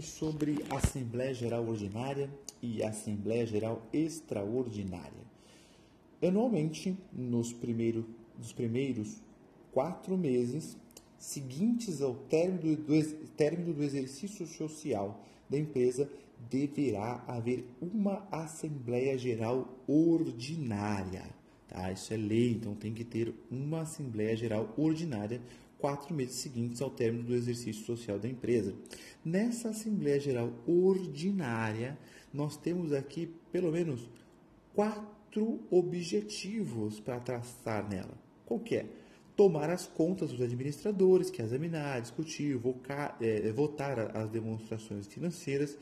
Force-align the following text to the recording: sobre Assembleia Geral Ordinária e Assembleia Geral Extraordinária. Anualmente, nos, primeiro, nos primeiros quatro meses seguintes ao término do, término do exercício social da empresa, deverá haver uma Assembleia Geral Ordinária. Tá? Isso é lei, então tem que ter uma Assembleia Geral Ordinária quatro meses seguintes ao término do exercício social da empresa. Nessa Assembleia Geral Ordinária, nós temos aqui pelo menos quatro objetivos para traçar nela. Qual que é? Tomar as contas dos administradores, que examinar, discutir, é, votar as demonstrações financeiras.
sobre 0.00 0.64
Assembleia 0.70 1.34
Geral 1.34 1.68
Ordinária 1.68 2.30
e 2.62 2.82
Assembleia 2.82 3.44
Geral 3.44 3.82
Extraordinária. 3.92 5.26
Anualmente, 6.22 6.96
nos, 7.12 7.52
primeiro, 7.52 8.06
nos 8.38 8.54
primeiros 8.54 9.20
quatro 9.72 10.16
meses 10.16 10.74
seguintes 11.18 12.00
ao 12.00 12.14
término 12.14 12.76
do, 12.76 13.02
término 13.36 13.74
do 13.74 13.82
exercício 13.82 14.46
social 14.46 15.22
da 15.50 15.58
empresa, 15.58 16.10
deverá 16.48 17.22
haver 17.28 17.66
uma 17.78 18.26
Assembleia 18.32 19.18
Geral 19.18 19.68
Ordinária. 19.86 21.24
Tá? 21.68 21.90
Isso 21.90 22.12
é 22.12 22.16
lei, 22.16 22.52
então 22.52 22.74
tem 22.74 22.94
que 22.94 23.04
ter 23.04 23.34
uma 23.50 23.82
Assembleia 23.82 24.36
Geral 24.36 24.72
Ordinária 24.76 25.40
quatro 25.78 26.14
meses 26.14 26.36
seguintes 26.36 26.80
ao 26.80 26.90
término 26.90 27.24
do 27.24 27.34
exercício 27.34 27.84
social 27.84 28.18
da 28.18 28.28
empresa. 28.28 28.74
Nessa 29.24 29.70
Assembleia 29.70 30.18
Geral 30.18 30.52
Ordinária, 30.66 31.98
nós 32.32 32.56
temos 32.56 32.92
aqui 32.92 33.30
pelo 33.52 33.70
menos 33.70 34.08
quatro 34.74 35.60
objetivos 35.70 37.00
para 37.00 37.20
traçar 37.20 37.88
nela. 37.88 38.16
Qual 38.44 38.60
que 38.60 38.76
é? 38.76 38.86
Tomar 39.36 39.68
as 39.68 39.86
contas 39.86 40.30
dos 40.30 40.40
administradores, 40.40 41.28
que 41.30 41.42
examinar, 41.42 42.00
discutir, 42.00 42.58
é, 43.20 43.52
votar 43.52 44.16
as 44.16 44.30
demonstrações 44.30 45.06
financeiras. 45.06 45.76